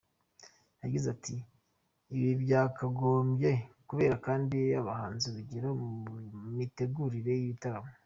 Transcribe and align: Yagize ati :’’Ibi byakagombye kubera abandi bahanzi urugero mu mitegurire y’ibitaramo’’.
Yagize 0.81 1.07
ati 1.15 1.35
:’’Ibi 2.15 2.31
byakagombye 2.43 3.51
kubera 3.87 4.13
abandi 4.19 4.59
bahanzi 4.87 5.23
urugero 5.27 5.69
mu 5.81 5.87
mitegurire 6.57 7.31
y’ibitaramo’’. 7.35 7.91